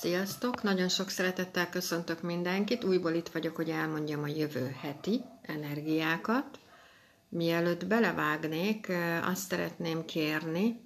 Sziasztok! 0.00 0.62
Nagyon 0.62 0.88
sok 0.88 1.08
szeretettel 1.08 1.68
köszöntök 1.68 2.22
mindenkit. 2.22 2.84
Újból 2.84 3.12
itt 3.12 3.28
vagyok, 3.28 3.56
hogy 3.56 3.70
elmondjam 3.70 4.22
a 4.22 4.26
jövő 4.26 4.76
heti 4.80 5.20
energiákat. 5.42 6.58
Mielőtt 7.28 7.86
belevágnék, 7.86 8.92
azt 9.22 9.48
szeretném 9.50 10.04
kérni, 10.04 10.80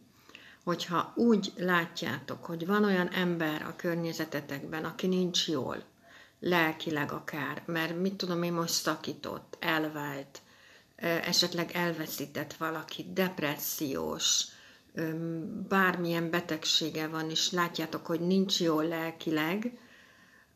hogyha 0.65 1.13
úgy 1.17 1.53
látjátok, 1.57 2.45
hogy 2.45 2.67
van 2.67 2.85
olyan 2.85 3.09
ember 3.09 3.63
a 3.63 3.77
környezetetekben, 3.77 4.85
aki 4.85 5.07
nincs 5.07 5.49
jól, 5.49 5.83
lelkileg 6.41 7.13
akár, 7.13 7.63
mert 7.67 8.01
mit 8.01 8.15
tudom 8.15 8.43
én 8.43 8.53
most 8.53 8.73
szakított, 8.75 9.57
elvált, 9.61 10.41
esetleg 10.97 11.71
elveszített 11.73 12.53
valaki, 12.55 13.07
depressziós, 13.13 14.45
bármilyen 15.69 16.31
betegsége 16.31 17.07
van, 17.07 17.31
és 17.31 17.51
látjátok, 17.51 18.07
hogy 18.07 18.21
nincs 18.21 18.61
jól 18.61 18.85
lelkileg, 18.85 19.79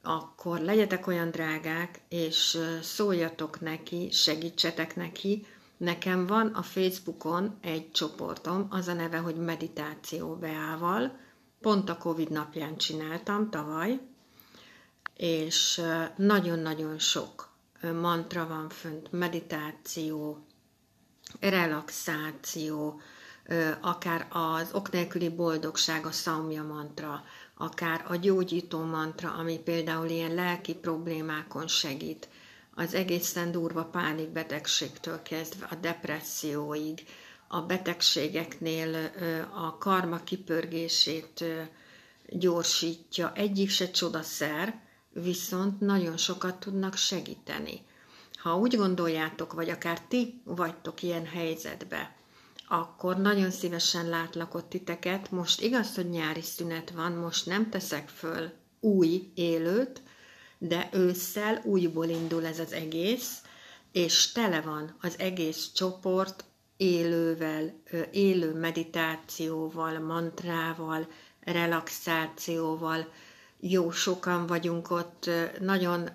akkor 0.02 0.60
legyetek 0.60 1.06
olyan 1.06 1.30
drágák, 1.30 2.01
és 2.09 2.59
szóljatok 2.82 3.60
neki, 3.60 4.09
segítsetek 4.10 4.96
neki. 4.96 5.46
Nekem 5.77 6.27
van 6.27 6.46
a 6.46 6.62
Facebookon 6.62 7.59
egy 7.60 7.91
csoportom, 7.91 8.66
az 8.70 8.88
a 8.88 8.93
neve, 8.93 9.19
hogy 9.19 9.37
Meditáció 9.37 10.34
Beával. 10.34 11.18
Pont 11.60 11.88
a 11.88 11.96
Covid 11.98 12.30
napján 12.30 12.77
csináltam 12.77 13.51
tavaly, 13.51 14.01
és 15.16 15.82
nagyon-nagyon 16.16 16.98
sok 16.98 17.52
mantra 18.01 18.46
van 18.46 18.68
fönt, 18.68 19.12
meditáció, 19.12 20.45
relaxáció, 21.41 23.01
akár 23.80 24.27
az 24.30 24.69
ok 24.73 24.91
nélküli 24.91 25.29
boldogság, 25.29 26.07
a 26.07 26.12
szamja 26.12 26.62
mantra, 26.62 27.25
akár 27.55 28.05
a 28.09 28.16
gyógyító 28.16 28.83
mantra, 28.83 29.33
ami 29.33 29.59
például 29.59 30.09
ilyen 30.09 30.34
lelki 30.34 30.74
problémákon 30.74 31.66
segít, 31.66 32.29
az 32.74 32.95
egészen 32.95 33.52
durva 33.52 33.85
pánikbetegségtől 33.85 35.23
kezdve 35.23 35.66
a 35.71 35.74
depresszióig, 35.74 37.07
a 37.49 37.60
betegségeknél 37.60 39.10
a 39.54 39.79
karma 39.79 40.24
kipörgését 40.24 41.45
gyorsítja. 42.29 43.32
Egyik 43.35 43.71
se 43.71 43.91
csodaszer, 43.91 44.80
viszont 45.13 45.80
nagyon 45.80 46.16
sokat 46.16 46.60
tudnak 46.60 46.96
segíteni. 46.96 47.87
Ha 48.37 48.57
úgy 48.59 48.76
gondoljátok, 48.76 49.52
vagy 49.52 49.71
akár 49.71 50.01
ti 50.01 50.41
vagytok 50.45 51.02
ilyen 51.02 51.26
helyzetbe, 51.26 52.16
akkor 52.69 53.16
nagyon 53.16 53.51
szívesen 53.51 54.09
látlak 54.09 54.55
ott 54.55 54.69
titeket. 54.69 55.30
Most 55.30 55.61
igaz, 55.61 55.95
hogy 55.95 56.09
nyári 56.11 56.43
szünet 56.43 56.91
van, 56.91 57.13
most 57.13 57.47
nem 57.47 57.71
teszek 57.71 58.09
föl 58.09 58.51
új 58.80 59.30
élőt, 59.35 60.02
de 60.59 60.88
ősszel 60.93 61.63
újból 61.65 62.07
indul 62.07 62.47
ez 62.47 62.59
az 62.59 62.73
egész, 62.73 63.43
és 63.93 64.33
tele 64.33 64.60
van 64.60 64.97
az 65.00 65.19
egész 65.19 65.71
csoport 65.75 66.44
élővel, 66.77 67.75
élő 68.10 68.55
meditációval, 68.55 69.99
mantrával, 69.99 71.06
relaxációval. 71.41 73.12
Jó 73.60 73.91
sokan 73.91 74.47
vagyunk 74.47 74.91
ott, 74.91 75.31
nagyon 75.60 76.09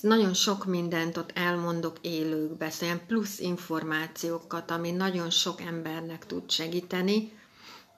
nagyon 0.00 0.34
sok 0.34 0.64
mindent 0.64 1.16
ott 1.16 1.30
elmondok 1.34 1.96
élőkbe, 2.00 2.70
szóval 2.70 3.00
plusz 3.06 3.38
információkat, 3.38 4.70
ami 4.70 4.90
nagyon 4.90 5.30
sok 5.30 5.60
embernek 5.60 6.26
tud 6.26 6.50
segíteni, 6.50 7.32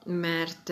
mert 0.05 0.71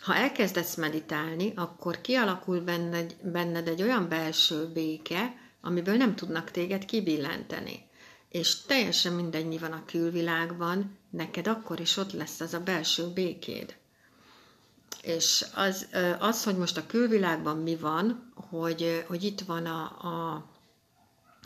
ha 0.00 0.14
elkezdesz 0.14 0.74
meditálni, 0.74 1.52
akkor 1.56 2.00
kialakul 2.00 2.60
benned, 2.60 3.16
benned 3.22 3.68
egy 3.68 3.82
olyan 3.82 4.08
belső 4.08 4.66
béke, 4.72 5.34
amiből 5.60 5.96
nem 5.96 6.14
tudnak 6.14 6.50
téged 6.50 6.84
kibillenteni. 6.84 7.88
És 8.28 8.60
teljesen 8.60 9.12
mindegy, 9.12 9.46
mi 9.46 9.58
van 9.58 9.72
a 9.72 9.84
külvilágban, 9.86 10.98
neked 11.10 11.46
akkor 11.46 11.80
is 11.80 11.96
ott 11.96 12.12
lesz 12.12 12.40
az 12.40 12.54
a 12.54 12.60
belső 12.60 13.06
békéd. 13.12 13.76
És 15.02 15.44
az, 15.54 15.86
az, 16.18 16.44
hogy 16.44 16.56
most 16.56 16.76
a 16.76 16.86
külvilágban 16.86 17.56
mi 17.58 17.76
van, 17.76 18.32
hogy, 18.50 19.04
hogy 19.08 19.22
itt 19.24 19.40
van 19.40 19.66
a, 19.66 19.82
a 19.82 20.44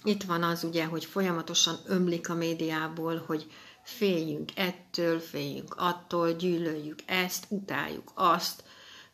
itt 0.05 0.23
van 0.23 0.43
az 0.43 0.65
ugye, 0.65 0.85
hogy 0.85 1.05
folyamatosan 1.05 1.77
ömlik 1.87 2.29
a 2.29 2.35
médiából, 2.35 3.23
hogy 3.27 3.47
féljünk 3.83 4.51
ettől, 4.55 5.19
féljünk 5.21 5.75
attól, 5.79 6.33
gyűlöljük 6.33 6.99
ezt, 7.07 7.45
utáljuk 7.49 8.13
azt, 8.15 8.65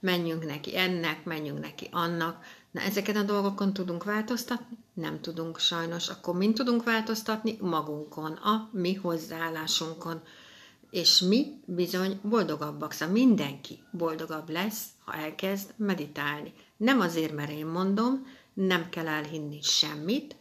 menjünk 0.00 0.47
neki 0.47 0.76
ennek, 0.78 1.25
menjünk 1.25 1.60
neki 1.60 1.88
annak. 1.91 2.44
Na, 2.70 2.81
ezeket 2.81 3.16
a 3.16 3.22
dolgokon 3.22 3.72
tudunk 3.72 4.04
változtatni? 4.04 4.78
Nem 4.94 5.20
tudunk 5.20 5.58
sajnos. 5.58 6.08
Akkor 6.08 6.34
mind 6.36 6.54
tudunk 6.54 6.84
változtatni? 6.84 7.56
Magunkon, 7.60 8.32
a 8.32 8.69
mi 8.72 8.94
hozzáállásunkon 8.94 10.22
és 10.92 11.19
mi 11.20 11.60
bizony 11.64 12.20
boldogabbak, 12.22 12.92
szóval 12.92 13.14
mindenki 13.14 13.82
boldogabb 13.91 14.50
lesz, 14.50 14.84
ha 15.04 15.14
elkezd 15.14 15.75
meditálni. 15.76 16.53
Nem 16.76 17.00
azért, 17.00 17.34
mert 17.34 17.50
én 17.50 17.66
mondom, 17.66 18.26
nem 18.54 18.88
kell 18.88 19.08
elhinni 19.08 19.58
semmit, 19.62 20.36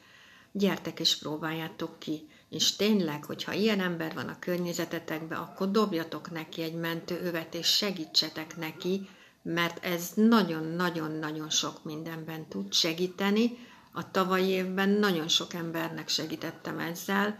gyertek 0.51 0.99
és 0.99 1.17
próbáljátok 1.17 1.99
ki. 1.99 2.27
És 2.49 2.75
tényleg, 2.75 3.25
hogyha 3.25 3.53
ilyen 3.53 3.79
ember 3.79 4.13
van 4.13 4.27
a 4.27 4.39
környezetetekben, 4.39 5.39
akkor 5.39 5.71
dobjatok 5.71 6.31
neki 6.31 6.61
egy 6.61 6.75
mentőövet, 6.75 7.55
és 7.55 7.67
segítsetek 7.67 8.57
neki, 8.57 9.09
mert 9.41 9.85
ez 9.85 10.11
nagyon-nagyon-nagyon 10.15 11.49
sok 11.49 11.83
mindenben 11.83 12.47
tud 12.47 12.73
segíteni. 12.73 13.57
A 13.93 14.11
tavalyi 14.11 14.49
évben 14.49 14.89
nagyon 14.89 15.27
sok 15.27 15.53
embernek 15.53 16.07
segítettem 16.07 16.79
ezzel, 16.79 17.39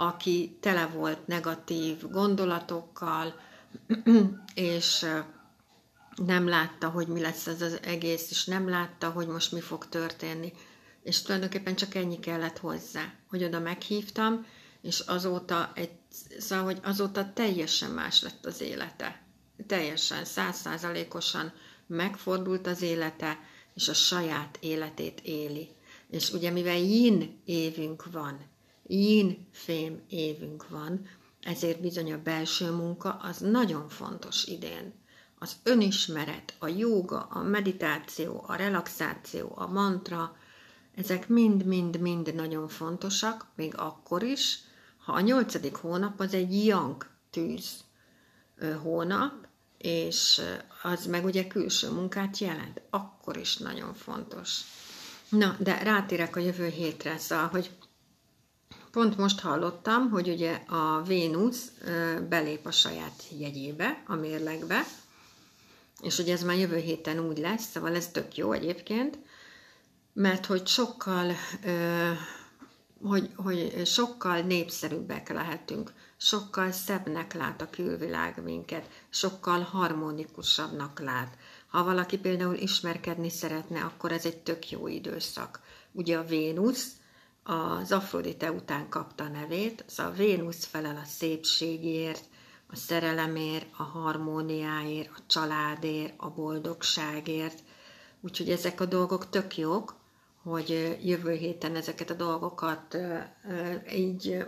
aki 0.00 0.56
tele 0.60 0.86
volt 0.86 1.26
negatív 1.26 2.10
gondolatokkal, 2.10 3.40
és 4.54 5.06
nem 6.16 6.48
látta, 6.48 6.88
hogy 6.88 7.06
mi 7.06 7.20
lesz 7.20 7.46
ez 7.46 7.62
az 7.62 7.78
egész, 7.82 8.30
és 8.30 8.44
nem 8.44 8.68
látta, 8.68 9.10
hogy 9.10 9.26
most 9.26 9.52
mi 9.52 9.60
fog 9.60 9.88
történni. 9.88 10.52
És 11.02 11.22
tulajdonképpen 11.22 11.74
csak 11.74 11.94
ennyi 11.94 12.18
kellett 12.18 12.58
hozzá, 12.58 13.12
hogy 13.28 13.44
oda 13.44 13.58
meghívtam, 13.58 14.46
és 14.82 15.00
azóta, 15.00 15.72
egy, 15.74 15.90
szóval, 16.38 16.64
hogy 16.64 16.78
azóta 16.82 17.32
teljesen 17.32 17.90
más 17.90 18.22
lett 18.22 18.46
az 18.46 18.60
élete. 18.60 19.22
Teljesen, 19.66 20.24
százszázalékosan 20.24 21.52
megfordult 21.86 22.66
az 22.66 22.82
élete, 22.82 23.38
és 23.74 23.88
a 23.88 23.94
saját 23.94 24.58
életét 24.60 25.20
éli. 25.20 25.68
És 26.10 26.32
ugye 26.32 26.50
mivel 26.50 26.78
yin 26.78 27.40
évünk 27.44 28.12
van, 28.12 28.40
yin 28.94 29.46
fém 29.52 30.00
évünk 30.08 30.68
van, 30.68 31.06
ezért 31.42 31.80
bizony 31.80 32.12
a 32.12 32.22
belső 32.22 32.70
munka 32.70 33.12
az 33.12 33.38
nagyon 33.38 33.88
fontos 33.88 34.44
idén. 34.44 34.92
Az 35.38 35.56
önismeret, 35.62 36.54
a 36.58 36.66
jóga, 36.66 37.20
a 37.20 37.42
meditáció, 37.42 38.44
a 38.46 38.54
relaxáció, 38.54 39.52
a 39.54 39.66
mantra, 39.66 40.36
ezek 40.94 41.28
mind-mind-mind 41.28 42.34
nagyon 42.34 42.68
fontosak, 42.68 43.46
még 43.54 43.76
akkor 43.76 44.22
is, 44.22 44.58
ha 45.04 45.12
a 45.12 45.20
nyolcadik 45.20 45.74
hónap 45.74 46.20
az 46.20 46.34
egy 46.34 46.64
yang 46.64 47.06
tűz 47.30 47.84
hónap, 48.82 49.46
és 49.78 50.40
az 50.82 51.06
meg 51.06 51.24
ugye 51.24 51.46
külső 51.46 51.90
munkát 51.90 52.38
jelent, 52.38 52.82
akkor 52.90 53.36
is 53.36 53.56
nagyon 53.56 53.94
fontos. 53.94 54.60
Na, 55.28 55.56
de 55.58 55.82
rátérek 55.82 56.36
a 56.36 56.40
jövő 56.40 56.68
hétre, 56.68 57.18
szóval, 57.18 57.46
hogy 57.46 57.70
Pont 58.90 59.16
most 59.16 59.40
hallottam, 59.40 60.10
hogy 60.10 60.28
ugye 60.28 60.62
a 60.68 61.02
Vénusz 61.02 61.70
belép 62.28 62.66
a 62.66 62.70
saját 62.70 63.22
jegyébe, 63.38 64.02
a 64.06 64.14
mérlegbe, 64.14 64.84
és 66.02 66.18
ugye 66.18 66.32
ez 66.32 66.42
már 66.42 66.56
jövő 66.56 66.76
héten 66.76 67.18
úgy 67.18 67.38
lesz, 67.38 67.70
szóval 67.70 67.94
ez 67.94 68.08
tök 68.08 68.36
jó 68.36 68.52
egyébként, 68.52 69.18
mert 70.12 70.46
hogy 70.46 70.66
sokkal, 70.66 71.32
hogy, 73.02 73.30
hogy 73.36 73.86
sokkal 73.86 74.40
népszerűbbek 74.40 75.28
lehetünk, 75.28 75.92
sokkal 76.16 76.72
szebbnek 76.72 77.34
lát 77.34 77.60
a 77.60 77.70
külvilág 77.70 78.42
minket, 78.42 78.88
sokkal 79.10 79.60
harmonikusabbnak 79.60 81.00
lát. 81.00 81.36
Ha 81.66 81.84
valaki 81.84 82.18
például 82.18 82.54
ismerkedni 82.54 83.30
szeretne, 83.30 83.80
akkor 83.80 84.12
ez 84.12 84.24
egy 84.24 84.36
tök 84.36 84.70
jó 84.70 84.86
időszak. 84.86 85.60
Ugye 85.92 86.18
a 86.18 86.24
Vénusz 86.24 86.90
az 87.42 87.92
Afrodite 87.92 88.52
után 88.52 88.88
kapta 88.88 89.28
nevét, 89.28 89.84
az 89.86 89.98
a 89.98 90.12
Vénusz 90.16 90.64
felel 90.64 90.96
a 90.96 91.06
szépségért, 91.06 92.24
a 92.66 92.76
szerelemért, 92.76 93.66
a 93.76 93.82
harmóniáért, 93.82 95.10
a 95.16 95.20
családért, 95.26 96.14
a 96.16 96.30
boldogságért. 96.30 97.62
Úgyhogy 98.20 98.50
ezek 98.50 98.80
a 98.80 98.84
dolgok 98.84 99.30
tök 99.30 99.56
jók, 99.56 99.94
hogy 100.42 100.98
jövő 101.04 101.32
héten 101.32 101.76
ezeket 101.76 102.10
a 102.10 102.14
dolgokat 102.14 102.96
így 103.94 104.46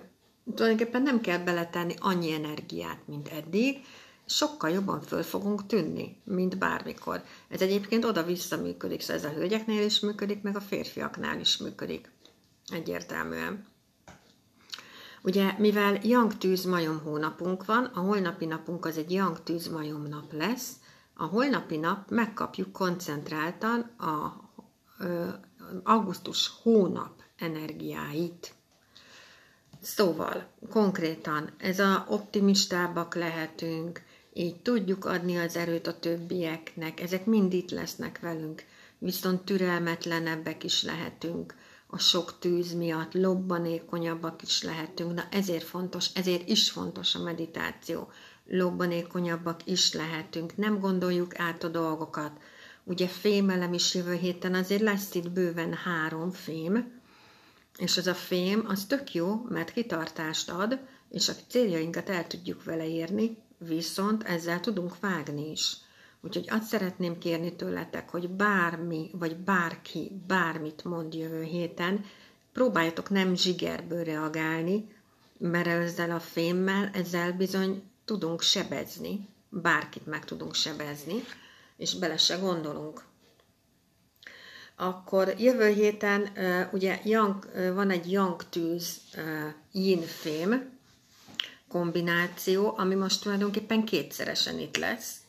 tulajdonképpen 0.55 1.03
nem 1.03 1.21
kell 1.21 1.39
beletenni 1.39 1.95
annyi 1.99 2.33
energiát, 2.33 2.99
mint 3.07 3.29
eddig, 3.29 3.85
sokkal 4.25 4.71
jobban 4.71 5.01
föl 5.01 5.23
fogunk 5.23 5.67
tűnni, 5.67 6.21
mint 6.25 6.59
bármikor. 6.59 7.23
Ez 7.49 7.61
egyébként 7.61 8.05
oda-vissza 8.05 8.57
működik, 8.57 9.01
szóval 9.01 9.17
ez 9.17 9.25
a 9.25 9.35
hölgyeknél 9.35 9.85
is 9.85 10.01
működik, 10.01 10.43
meg 10.43 10.57
a 10.57 10.61
férfiaknál 10.61 11.41
is 11.41 11.57
működik. 11.57 12.11
Egyértelműen. 12.67 13.67
Ugye, 15.23 15.55
mivel 15.59 15.99
Yang 16.03 16.39
tűz 16.39 16.65
majom 16.65 17.01
hónapunk 17.01 17.65
van, 17.65 17.85
a 17.85 18.01
holnapi 18.01 18.47
napunk 18.47 18.85
az 18.85 18.99
egy 18.99 19.11
Yang 19.11 19.43
tűz 19.43 19.69
majom 19.69 20.03
nap 20.03 20.33
lesz, 20.33 20.73
a 21.15 21.25
holnapi 21.25 21.77
nap 21.77 22.11
megkapjuk 22.11 22.73
koncentráltan 22.73 23.81
a 23.81 24.41
ö, 24.99 25.29
augusztus 25.83 26.51
hónap 26.63 27.23
energiáit. 27.39 28.55
Szóval, 29.81 30.47
konkrétan, 30.71 31.51
ez 31.59 31.79
a 31.79 32.07
optimistábbak 32.09 33.15
lehetünk, 33.15 34.03
így 34.33 34.57
tudjuk 34.57 35.05
adni 35.05 35.37
az 35.39 35.57
erőt 35.57 35.87
a 35.87 35.99
többieknek, 35.99 37.01
ezek 37.01 37.27
mind 37.27 37.53
itt 37.53 37.71
lesznek 37.71 38.21
velünk, 38.21 38.65
viszont 38.99 39.45
türelmetlenebbek 39.45 40.65
is 40.65 40.83
lehetünk, 40.83 41.55
a 41.95 41.99
sok 41.99 42.39
tűz 42.39 42.73
miatt 42.75 43.15
lobbanékonyabbak 43.15 44.43
is 44.43 44.63
lehetünk. 44.63 45.15
Na 45.15 45.25
ezért 45.31 45.65
fontos, 45.65 46.07
ezért 46.15 46.49
is 46.49 46.71
fontos 46.71 47.15
a 47.15 47.23
meditáció. 47.23 48.11
Lobbanékonyabbak 48.47 49.61
is 49.65 49.93
lehetünk, 49.93 50.57
nem 50.57 50.81
gondoljuk 50.81 51.39
át 51.39 51.65
a 51.65 51.69
dolgokat. 51.69 52.33
Ugye 52.85 53.07
fémelem 53.07 53.73
is 53.73 53.95
jövő 53.95 54.15
héten, 54.15 54.55
azért 54.55 54.83
lesz 54.83 55.15
itt 55.15 55.31
bőven 55.31 55.75
három 55.75 56.31
fém, 56.31 57.01
és 57.79 57.97
az 57.97 58.07
a 58.07 58.15
fém, 58.15 58.65
az 58.69 58.85
tök 58.85 59.15
jó, 59.15 59.47
mert 59.49 59.73
kitartást 59.73 60.51
ad, 60.51 60.79
és 61.11 61.29
a 61.29 61.35
céljainkat 61.49 62.09
el 62.09 62.27
tudjuk 62.27 62.65
vele 62.65 62.89
érni, 62.89 63.37
viszont 63.59 64.23
ezzel 64.23 64.61
tudunk 64.61 65.01
vágni 65.01 65.51
is. 65.51 65.77
Úgyhogy 66.25 66.49
azt 66.51 66.67
szeretném 66.67 67.19
kérni 67.19 67.57
tőletek, 67.57 68.11
hogy 68.11 68.29
bármi, 68.31 69.11
vagy 69.13 69.37
bárki, 69.37 70.13
bármit 70.27 70.85
mond 70.85 71.15
jövő 71.15 71.43
héten, 71.43 72.05
próbáljatok 72.53 73.11
nem 73.11 73.35
zsigerből 73.35 74.05
reagálni, 74.05 74.97
mert 75.39 75.67
ezzel 75.67 76.11
a 76.11 76.21
fémmel, 76.21 76.91
ezzel 76.93 77.33
bizony 77.33 77.83
tudunk 78.05 78.41
sebezni, 78.43 79.29
bárkit 79.49 80.07
meg 80.07 80.25
tudunk 80.25 80.55
sebezni, 80.55 81.25
és 81.77 81.95
bele 81.95 82.17
se 82.17 82.37
gondolunk. 82.37 83.05
Akkor 84.77 85.35
jövő 85.39 85.69
héten 85.69 86.29
ugye 86.73 87.01
yang, 87.05 87.51
van 87.75 87.91
egy 87.91 88.13
yang 88.13 88.49
tűz 88.49 89.01
yin 89.73 90.03
fém 90.03 90.79
kombináció, 91.69 92.75
ami 92.77 92.95
most 92.95 93.23
tulajdonképpen 93.23 93.85
kétszeresen 93.85 94.59
itt 94.59 94.77
lesz 94.77 95.22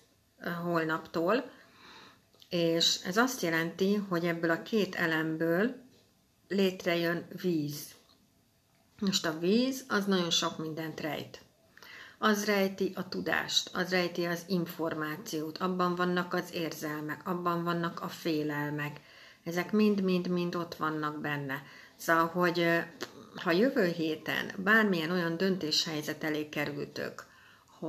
holnaptól, 0.63 1.51
és 2.49 2.99
ez 3.03 3.17
azt 3.17 3.41
jelenti, 3.41 3.95
hogy 3.95 4.25
ebből 4.25 4.49
a 4.49 4.61
két 4.61 4.95
elemből 4.95 5.75
létrejön 6.47 7.27
víz. 7.41 7.91
Most 8.99 9.25
a 9.25 9.39
víz 9.39 9.85
az 9.87 10.05
nagyon 10.05 10.29
sok 10.29 10.57
mindent 10.57 10.99
rejt. 10.99 11.41
Az 12.17 12.45
rejti 12.45 12.91
a 12.95 13.09
tudást, 13.09 13.69
az 13.73 13.89
rejti 13.89 14.25
az 14.25 14.43
információt, 14.47 15.57
abban 15.57 15.95
vannak 15.95 16.33
az 16.33 16.49
érzelmek, 16.53 17.27
abban 17.27 17.63
vannak 17.63 18.01
a 18.01 18.07
félelmek. 18.07 18.99
Ezek 19.43 19.71
mind-mind-mind 19.71 20.55
ott 20.55 20.75
vannak 20.75 21.21
benne. 21.21 21.63
Szóval, 21.95 22.25
hogy 22.27 22.83
ha 23.35 23.51
jövő 23.51 23.85
héten 23.85 24.51
bármilyen 24.57 25.11
olyan 25.11 25.37
döntéshelyzet 25.37 26.23
elé 26.23 26.49
kerültök, 26.49 27.25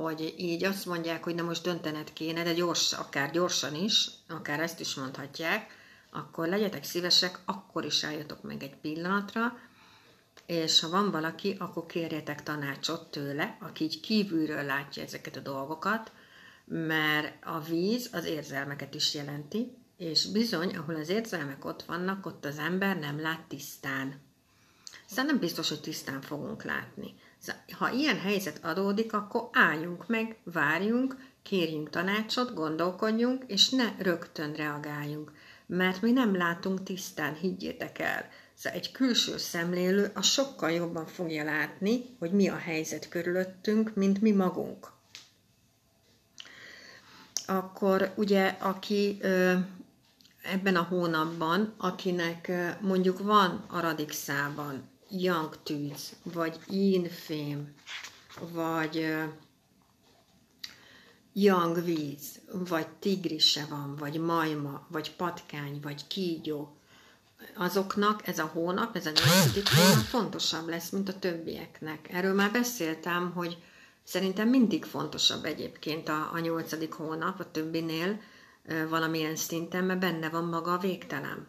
hogy 0.01 0.33
így 0.37 0.63
azt 0.63 0.85
mondják, 0.85 1.23
hogy 1.23 1.35
na 1.35 1.43
most 1.43 1.63
döntened 1.63 2.13
kéne, 2.13 2.43
de 2.43 2.53
gyors, 2.53 2.93
akár 2.93 3.31
gyorsan 3.31 3.75
is, 3.75 4.09
akár 4.27 4.59
ezt 4.59 4.79
is 4.79 4.95
mondhatják, 4.95 5.71
akkor 6.11 6.47
legyetek 6.47 6.83
szívesek, 6.83 7.39
akkor 7.45 7.85
is 7.85 8.03
álljatok 8.03 8.41
meg 8.41 8.63
egy 8.63 8.75
pillanatra, 8.75 9.57
és 10.45 10.79
ha 10.79 10.89
van 10.89 11.11
valaki, 11.11 11.55
akkor 11.59 11.85
kérjetek 11.85 12.43
tanácsot 12.43 13.11
tőle, 13.11 13.57
aki 13.61 13.83
így 13.83 13.99
kívülről 13.99 14.63
látja 14.63 15.03
ezeket 15.03 15.35
a 15.35 15.39
dolgokat, 15.39 16.11
mert 16.65 17.45
a 17.45 17.59
víz 17.59 18.09
az 18.11 18.25
érzelmeket 18.25 18.93
is 18.93 19.13
jelenti, 19.13 19.77
és 19.97 20.25
bizony, 20.25 20.75
ahol 20.75 20.95
az 20.95 21.09
érzelmek 21.09 21.65
ott 21.65 21.83
vannak, 21.83 22.25
ott 22.25 22.45
az 22.45 22.57
ember 22.57 22.99
nem 22.99 23.21
lát 23.21 23.41
tisztán. 23.47 24.24
Szóval 25.15 25.31
nem 25.31 25.39
biztos, 25.39 25.69
hogy 25.69 25.79
tisztán 25.79 26.21
fogunk 26.21 26.63
látni. 26.63 27.13
Ha 27.71 27.91
ilyen 27.91 28.19
helyzet 28.19 28.59
adódik, 28.63 29.13
akkor 29.13 29.49
álljunk 29.51 30.07
meg, 30.07 30.37
várjunk, 30.43 31.15
kérjünk 31.43 31.89
tanácsot, 31.89 32.53
gondolkodjunk, 32.53 33.43
és 33.47 33.69
ne 33.69 33.93
rögtön 33.97 34.53
reagáljunk. 34.53 35.31
Mert 35.65 36.01
mi 36.01 36.11
nem 36.11 36.35
látunk 36.35 36.83
tisztán, 36.83 37.35
higgyétek 37.35 37.99
el. 37.99 38.29
Szóval 38.53 38.79
egy 38.79 38.91
külső 38.91 39.37
szemlélő 39.37 40.11
a 40.13 40.21
sokkal 40.21 40.71
jobban 40.71 41.05
fogja 41.05 41.43
látni, 41.43 42.15
hogy 42.19 42.31
mi 42.31 42.49
a 42.49 42.57
helyzet 42.57 43.09
körülöttünk, 43.09 43.93
mint 43.93 44.21
mi 44.21 44.31
magunk. 44.31 44.91
Akkor 47.45 48.13
ugye, 48.15 48.47
aki 48.47 49.19
ebben 50.41 50.75
a 50.75 50.87
hónapban, 50.89 51.73
akinek 51.77 52.51
mondjuk 52.81 53.19
van 53.19 53.65
a 53.67 53.79
radixában 53.79 54.93
Young 55.09 55.57
tűz, 55.63 56.15
vagy 56.23 56.59
fém, 57.09 57.73
vagy 58.39 59.07
Young 61.33 61.83
víz, 61.83 62.39
vagy 62.51 62.87
tigrise 62.87 63.65
van, 63.69 63.95
vagy 63.95 64.19
majma, 64.19 64.85
vagy 64.89 65.15
patkány, 65.15 65.79
vagy 65.81 66.07
kígyó, 66.07 66.77
azoknak 67.55 68.27
ez 68.27 68.39
a 68.39 68.45
hónap, 68.45 68.95
ez 68.95 69.05
a 69.05 69.11
nyolcadik 69.11 69.69
hónap 69.69 70.03
fontosabb 70.03 70.67
lesz, 70.67 70.89
mint 70.89 71.09
a 71.09 71.19
többieknek. 71.19 72.09
Erről 72.11 72.33
már 72.33 72.51
beszéltem, 72.51 73.31
hogy 73.31 73.57
szerintem 74.03 74.49
mindig 74.49 74.85
fontosabb 74.85 75.45
egyébként 75.45 76.09
a, 76.09 76.29
a 76.33 76.39
nyolcadik 76.39 76.93
hónap 76.93 77.39
a 77.39 77.51
többinél 77.51 78.21
valamilyen 78.89 79.35
szinten, 79.35 79.83
mert 79.83 79.99
benne 79.99 80.29
van 80.29 80.45
maga 80.45 80.73
a 80.73 80.77
végtelen. 80.77 81.47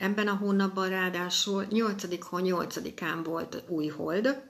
Ebben 0.00 0.28
a 0.28 0.34
hónapban 0.34 0.88
ráadásul 0.88 1.64
8. 1.70 2.24
hó 2.24 2.38
8-án 2.40 3.20
volt 3.24 3.62
új 3.68 3.86
hold, 3.86 4.42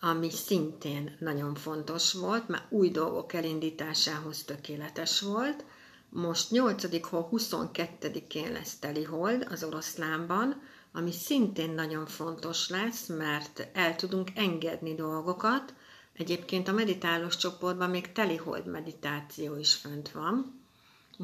ami 0.00 0.30
szintén 0.30 1.16
nagyon 1.20 1.54
fontos 1.54 2.12
volt, 2.12 2.48
mert 2.48 2.72
új 2.72 2.90
dolgok 2.90 3.32
elindításához 3.32 4.42
tökéletes 4.44 5.20
volt. 5.20 5.64
Most 6.08 6.50
8. 6.50 7.06
hó 7.06 7.28
22-én 7.32 8.52
lesz 8.52 8.78
teli 8.78 9.04
hold 9.04 9.46
az 9.50 9.64
oroszlánban, 9.64 10.62
ami 10.92 11.12
szintén 11.12 11.70
nagyon 11.70 12.06
fontos 12.06 12.68
lesz, 12.68 13.06
mert 13.06 13.68
el 13.72 13.96
tudunk 13.96 14.28
engedni 14.34 14.94
dolgokat. 14.94 15.74
Egyébként 16.12 16.68
a 16.68 16.72
meditálós 16.72 17.36
csoportban 17.36 17.90
még 17.90 18.12
telihold 18.12 18.66
meditáció 18.66 19.56
is 19.56 19.74
fönt 19.74 20.10
van, 20.10 20.59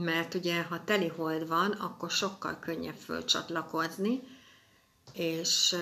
mert 0.05 0.35
ugye 0.35 0.63
ha 0.63 0.85
teli 0.85 1.09
hold 1.09 1.49
van, 1.49 1.71
akkor 1.71 2.11
sokkal 2.11 2.59
könnyebb 2.61 2.95
fölcsatlakozni, 2.95 4.23
és 5.13 5.77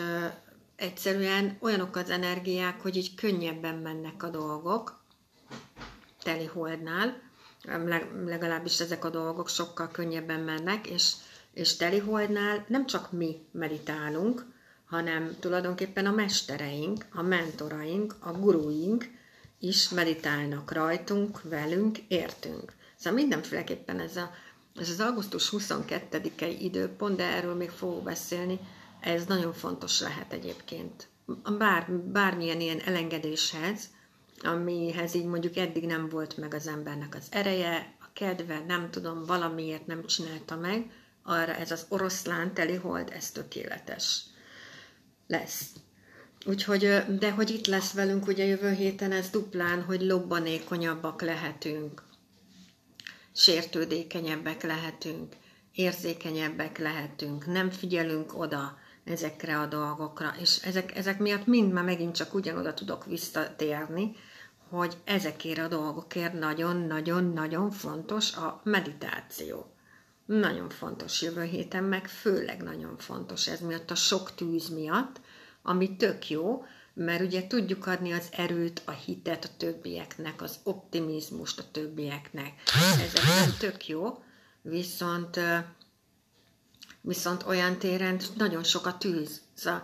egyszerűen 0.76 1.56
olyanok 1.61 1.97
az 1.97 2.11
energiák, 2.11 2.80
hogy 2.80 2.97
így 2.97 3.14
könnyebben 3.14 3.75
mennek 3.75 4.23
a 4.23 4.28
dolgok 4.28 5.02
teli 6.23 6.44
holdnál, 6.44 7.23
legalábbis 8.25 8.80
ezek 8.80 9.04
a 9.04 9.11
dolgok 9.11 9.49
sokkal 9.49 9.88
könnyebben 9.90 10.40
mennek, 10.40 10.87
és, 10.87 11.12
és 11.52 11.76
teli 11.76 11.99
holdnál 11.99 12.64
nem 12.68 12.87
csak 12.87 13.12
mi 13.12 13.47
meditálunk, 13.50 14.44
hanem 14.85 15.37
tulajdonképpen 15.40 16.06
a 16.06 16.12
mestereink, 16.12 17.04
a 17.12 17.23
mentoraink, 17.23 18.14
a 18.21 18.33
guruink 18.33 19.11
is 19.59 19.88
meditálnak 19.88 20.73
rajtunk, 20.73 21.42
velünk, 21.42 21.99
értünk. 21.99 22.73
Szóval 23.04 23.18
mindenféleképpen 23.18 24.00
ez, 24.00 24.16
a, 24.16 24.30
ez 24.76 24.88
az 24.88 25.00
augusztus 25.00 25.52
22-i 25.56 26.56
időpont, 26.61 27.16
de 27.16 27.25
erről 27.25 27.54
még 27.54 27.70
fogok 27.70 28.02
beszélni, 28.02 28.58
ez 29.00 29.25
nagyon 29.25 29.52
fontos 29.52 30.00
lehet 30.00 30.32
egyébként. 30.32 31.08
Bár, 31.58 31.90
bármilyen 31.92 32.61
ilyen 32.61 32.80
elengedéshez, 32.80 33.80
amihez 34.42 35.14
így 35.14 35.25
mondjuk 35.25 35.56
eddig 35.56 35.87
nem 35.87 36.08
volt 36.08 36.37
meg 36.37 36.54
az 36.54 36.66
embernek 36.66 37.14
az 37.14 37.26
ereje, 37.30 37.94
a 38.00 38.06
kedve, 38.12 38.64
nem 38.66 38.90
tudom, 38.90 39.25
valamiért 39.25 39.87
nem 39.87 40.06
csinálta 40.06 40.56
meg, 40.56 40.90
arra 41.23 41.54
ez 41.54 41.70
az 41.70 41.87
oroszlán 41.88 42.54
teli 42.54 42.75
hold, 42.75 43.11
ez 43.12 43.30
tökéletes 43.30 44.23
lesz. 45.26 45.66
Úgyhogy, 46.46 47.04
de 47.18 47.30
hogy 47.30 47.50
itt 47.50 47.66
lesz 47.66 47.92
velünk 47.92 48.26
ugye 48.26 48.44
jövő 48.44 48.73
héten, 48.73 49.12
ez 49.12 49.30
duplán, 49.30 49.82
hogy 49.82 50.00
lobbanékonyabbak 50.00 51.23
lehetünk 51.23 52.03
sértődékenyebbek 53.35 54.62
lehetünk, 54.62 55.37
érzékenyebbek 55.73 56.79
lehetünk, 56.79 57.47
nem 57.47 57.71
figyelünk 57.71 58.38
oda 58.38 58.79
ezekre 59.05 59.59
a 59.59 59.67
dolgokra, 59.67 60.35
és 60.41 60.57
ezek, 60.57 60.97
ezek 60.97 61.19
miatt 61.19 61.47
mind 61.47 61.73
már 61.73 61.85
megint 61.85 62.14
csak 62.14 62.35
ugyanoda 62.35 62.75
tudok 62.75 63.05
visszatérni, 63.05 64.17
hogy 64.69 64.97
ezekért 65.05 65.59
a 65.59 65.69
dolgokért 65.69 66.33
nagyon-nagyon-nagyon 66.33 67.71
fontos 67.71 68.37
a 68.37 68.61
meditáció. 68.64 69.75
Nagyon 70.26 70.69
fontos 70.69 71.23
jövő 71.23 71.43
héten, 71.43 71.85
meg 71.85 72.09
főleg 72.09 72.62
nagyon 72.62 72.99
fontos 72.99 73.49
ez 73.49 73.61
miatt 73.61 73.91
a 73.91 73.95
sok 73.95 74.35
tűz 74.35 74.69
miatt, 74.69 75.21
ami 75.62 75.97
tök 75.97 76.31
jó, 76.31 76.64
mert 76.94 77.22
ugye 77.22 77.46
tudjuk 77.46 77.86
adni 77.86 78.12
az 78.12 78.28
erőt, 78.30 78.82
a 78.84 78.90
hitet 78.90 79.44
a 79.44 79.56
többieknek, 79.56 80.42
az 80.42 80.58
optimizmust 80.62 81.58
a 81.58 81.70
többieknek. 81.70 82.52
Ezek 82.92 83.24
nem 83.24 83.54
tök 83.58 83.86
jó, 83.86 84.22
viszont, 84.62 85.40
viszont 87.00 87.42
olyan 87.46 87.78
téren 87.78 88.20
nagyon 88.36 88.62
sok 88.64 88.86
a 88.86 88.98
tűz. 88.98 89.40
Szóval 89.54 89.82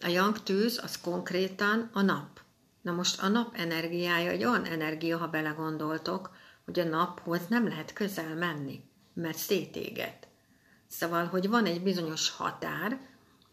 a 0.00 0.08
yang 0.08 0.42
tűz 0.42 0.80
az 0.82 1.00
konkrétan 1.00 1.90
a 1.92 2.00
nap. 2.00 2.40
Na 2.82 2.92
most 2.92 3.22
a 3.22 3.28
nap 3.28 3.54
energiája 3.56 4.30
egy 4.30 4.44
olyan 4.44 4.64
energia, 4.64 5.18
ha 5.18 5.26
belegondoltok, 5.26 6.30
hogy 6.64 6.80
a 6.80 6.84
naphoz 6.84 7.40
nem 7.48 7.68
lehet 7.68 7.92
közel 7.92 8.34
menni, 8.34 8.84
mert 9.14 9.38
szétéget. 9.38 10.26
Szóval, 10.88 11.24
hogy 11.24 11.48
van 11.48 11.64
egy 11.64 11.82
bizonyos 11.82 12.30
határ, 12.30 13.00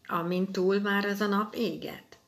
amin 0.06 0.52
túl 0.52 0.80
már 0.80 1.04
ez 1.04 1.20
a 1.20 1.26
nap 1.26 1.54
éget. 1.54 2.18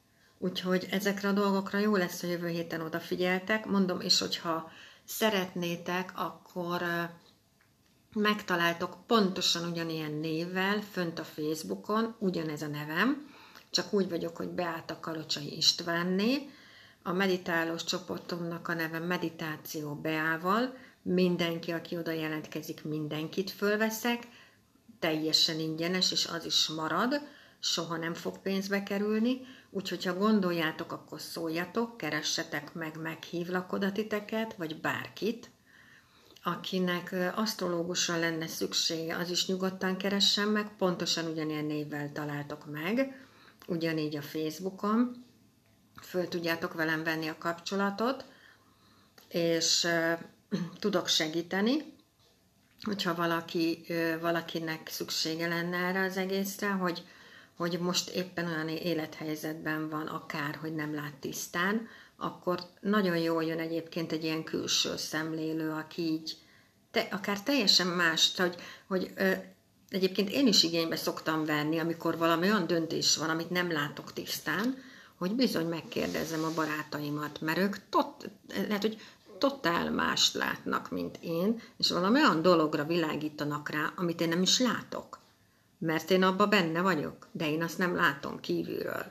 Úgyhogy 0.43 0.87
ezekre 0.91 1.29
a 1.29 1.33
dolgokra 1.33 1.79
jó 1.79 1.97
lesz, 1.97 2.23
a 2.23 2.27
jövő 2.27 2.49
héten 2.49 2.81
odafigyeltek. 2.81 3.67
Mondom, 3.67 4.01
és 4.01 4.19
hogyha 4.19 4.71
szeretnétek, 5.05 6.13
akkor 6.15 6.83
megtaláltok 8.15 9.07
pontosan 9.07 9.71
ugyanilyen 9.71 10.13
névvel 10.13 10.81
fönt 10.81 11.19
a 11.19 11.25
Facebookon, 11.25 12.15
ugyanez 12.19 12.63
a 12.63 12.67
nevem, 12.67 13.31
csak 13.71 13.93
úgy 13.93 14.09
vagyok, 14.09 14.37
hogy 14.37 14.49
Beáta 14.49 15.01
Kalocsai 15.01 15.57
Istvánné, 15.57 16.51
a 17.03 17.13
meditálós 17.13 17.85
csoportomnak 17.85 18.69
a 18.69 18.75
neve 18.75 18.99
Meditáció 18.99 19.95
Beával, 19.95 20.75
mindenki, 21.03 21.71
aki 21.71 21.97
oda 21.97 22.11
jelentkezik, 22.11 22.85
mindenkit 22.85 23.51
fölveszek, 23.51 24.29
teljesen 24.99 25.59
ingyenes, 25.59 26.13
és 26.13 26.27
az 26.27 26.45
is 26.45 26.69
marad, 26.69 27.21
soha 27.61 27.97
nem 27.97 28.15
fog 28.15 28.39
pénzbe 28.39 28.83
kerülni, 28.83 29.41
úgyhogy 29.73 30.05
ha 30.05 30.15
gondoljátok, 30.15 30.93
akkor 30.93 31.21
szóljatok, 31.21 31.97
keressetek 31.97 32.75
meg, 32.75 32.97
meghívlak 33.01 33.73
oda 33.73 33.93
titeket, 33.93 34.55
vagy 34.55 34.81
bárkit, 34.81 35.51
akinek 36.43 37.15
asztrológusra 37.35 38.19
lenne 38.19 38.47
szüksége, 38.47 39.17
az 39.17 39.31
is 39.31 39.47
nyugodtan 39.47 39.97
keressen 39.97 40.49
meg, 40.49 40.77
pontosan 40.77 41.27
ugyanilyen 41.27 41.65
névvel 41.65 42.13
találtok 42.13 42.71
meg, 42.71 43.27
ugyanígy 43.67 44.17
a 44.17 44.23
Facebookon, 44.23 45.25
föl 46.03 46.29
tudjátok 46.29 46.75
velem 46.75 47.05
venni 47.05 47.29
a 47.29 47.39
kapcsolatot, 47.39 48.25
és 49.29 49.87
tudok 50.81 51.09
segíteni, 51.09 51.95
hogyha 52.83 53.15
valaki, 53.15 53.85
valakinek 54.21 54.89
szüksége 54.89 55.49
lenne 55.49 55.77
erre 55.77 56.01
az 56.05 56.17
egészre, 56.17 56.69
hogy, 56.71 57.05
hogy 57.57 57.79
most 57.81 58.11
éppen 58.11 58.47
olyan 58.47 58.69
élethelyzetben 58.69 59.89
van, 59.89 60.07
akár, 60.07 60.55
hogy 60.55 60.75
nem 60.75 60.95
lát 60.95 61.15
tisztán, 61.15 61.89
akkor 62.17 62.61
nagyon 62.81 63.17
jól 63.17 63.45
jön 63.45 63.59
egyébként 63.59 64.13
egy 64.13 64.25
ilyen 64.25 64.45
külső 64.45 64.97
szemlélő, 64.97 65.71
aki 65.71 66.03
így 66.03 66.37
te, 66.91 67.09
akár 67.11 67.43
teljesen 67.43 67.87
más, 67.87 68.37
hogy, 68.37 68.55
hogy 68.87 69.13
ö, 69.17 69.33
egyébként 69.89 70.31
én 70.31 70.47
is 70.47 70.63
igénybe 70.63 70.97
szoktam 70.97 71.45
venni, 71.45 71.79
amikor 71.79 72.19
valami 72.19 72.47
olyan 72.47 72.67
döntés 72.67 73.17
van, 73.17 73.31
amit 73.31 73.51
nem 73.51 73.73
látok 73.73 74.13
tisztán, 74.13 74.83
hogy 75.19 75.35
bizony 75.35 75.67
megkérdezem 75.67 76.45
a 76.45 76.55
barátaimat, 76.55 77.41
mert 77.41 77.59
ők 77.59 77.77
tot, 77.89 78.31
lehet, 78.49 78.83
hogy 78.83 79.01
totál 79.39 79.91
mást 79.91 80.35
látnak, 80.35 80.91
mint 80.91 81.19
én, 81.21 81.61
és 81.77 81.91
valami 81.91 82.21
olyan 82.21 82.43
dologra 82.43 82.85
világítanak 82.85 83.69
rá, 83.69 83.93
amit 83.97 84.21
én 84.21 84.29
nem 84.29 84.43
is 84.43 84.59
látok. 84.59 85.19
Mert 85.85 86.11
én 86.11 86.23
abba 86.23 86.47
benne 86.47 86.81
vagyok, 86.81 87.29
de 87.33 87.51
én 87.51 87.63
azt 87.63 87.79
nem 87.79 87.95
látom 87.95 88.41
kívülről. 88.41 89.05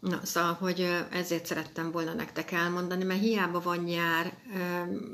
Na, 0.00 0.20
szóval, 0.22 0.52
hogy 0.52 1.06
ezért 1.10 1.46
szerettem 1.46 1.90
volna 1.90 2.12
nektek 2.12 2.52
elmondani, 2.52 3.04
mert 3.04 3.20
hiába 3.20 3.60
van 3.60 3.78
nyár, 3.78 4.34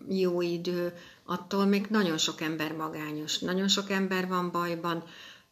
jó 0.08 0.40
idő, 0.40 0.94
attól 1.24 1.64
még 1.64 1.86
nagyon 1.90 2.18
sok 2.18 2.40
ember 2.40 2.72
magányos, 2.72 3.38
nagyon 3.38 3.68
sok 3.68 3.90
ember 3.90 4.28
van 4.28 4.50
bajban, 4.50 5.04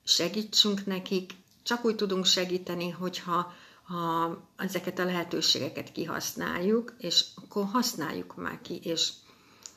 segítsünk 0.04 0.86
nekik, 0.86 1.32
csak 1.62 1.84
úgy 1.84 1.94
tudunk 1.94 2.24
segíteni, 2.24 2.90
hogyha 2.90 3.52
ha 3.82 4.38
ezeket 4.56 4.98
a 4.98 5.04
lehetőségeket 5.04 5.92
kihasználjuk, 5.92 6.94
és 6.98 7.24
akkor 7.34 7.64
használjuk 7.64 8.36
már 8.36 8.58
ki, 8.62 8.80
és 8.82 9.10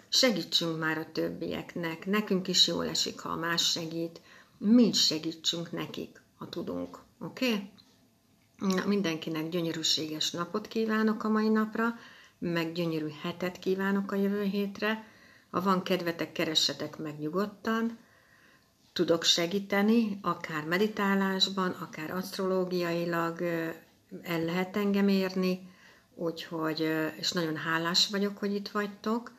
segítsünk 0.09 0.79
már 0.79 0.97
a 0.97 1.11
többieknek. 1.11 2.05
Nekünk 2.05 2.47
is 2.47 2.67
jól 2.67 2.85
esik, 2.85 3.19
ha 3.19 3.35
más 3.35 3.71
segít. 3.71 4.21
Mi 4.57 4.91
segítsünk 4.93 5.71
nekik, 5.71 6.21
ha 6.37 6.49
tudunk. 6.49 6.99
Oké? 7.19 7.45
Okay? 7.53 7.69
Na, 8.57 8.85
mindenkinek 8.85 9.49
gyönyörűséges 9.49 10.31
napot 10.31 10.67
kívánok 10.67 11.23
a 11.23 11.29
mai 11.29 11.49
napra, 11.49 11.95
meg 12.39 12.71
gyönyörű 12.71 13.09
hetet 13.21 13.59
kívánok 13.59 14.11
a 14.11 14.15
jövő 14.15 14.43
hétre. 14.43 15.07
Ha 15.49 15.61
van 15.61 15.83
kedvetek, 15.83 16.31
keressetek 16.31 16.97
meg 16.97 17.19
nyugodtan. 17.19 17.97
Tudok 18.93 19.23
segíteni, 19.23 20.19
akár 20.21 20.63
meditálásban, 20.65 21.69
akár 21.71 22.11
asztrológiailag, 22.11 23.41
el 24.21 24.43
lehet 24.45 24.77
engem 24.77 25.07
érni, 25.07 25.69
úgyhogy, 26.15 26.79
és 27.19 27.31
nagyon 27.31 27.55
hálás 27.55 28.07
vagyok, 28.07 28.37
hogy 28.37 28.53
itt 28.53 28.67
vagytok, 28.67 29.31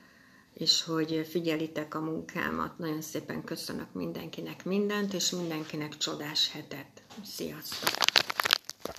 és 0.58 0.82
hogy 0.82 1.26
figyelitek 1.30 1.94
a 1.94 2.00
munkámat. 2.00 2.78
Nagyon 2.78 3.00
szépen 3.00 3.44
köszönök 3.44 3.92
mindenkinek 3.92 4.64
mindent, 4.64 5.14
és 5.14 5.30
mindenkinek 5.30 5.96
csodás 5.96 6.50
hetet. 6.50 7.02
Sziasztok! 7.24 8.07